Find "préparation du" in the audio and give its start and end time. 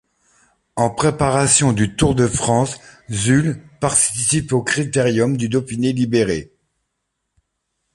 0.89-1.95